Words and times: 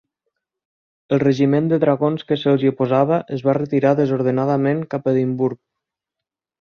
El 1.17 1.19
regiment 1.23 1.67
de 1.73 1.79
dragons 1.83 2.25
que 2.31 2.37
se'ls 2.43 2.65
hi 2.65 2.71
oposava 2.71 3.19
es 3.37 3.45
va 3.49 3.55
retirar 3.59 3.93
desordenadament 4.01 4.85
cap 4.95 5.07
a 5.07 5.15
Edimburg. 5.17 5.61